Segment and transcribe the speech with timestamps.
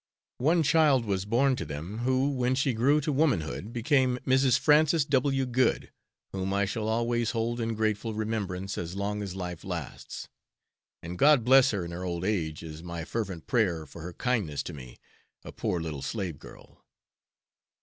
[0.39, 4.57] One child was born to them, who, when she grew to womanhood, became Mrs.
[4.57, 5.45] Francis W.
[5.45, 5.91] Goode,
[6.31, 10.27] whom I shall always hold in grateful remembrance as long as life lasts,
[11.03, 14.63] and God bless her in her old age, is my fervent prayer for her kindness
[14.63, 14.97] to me,
[15.43, 16.83] a poor little slave girl!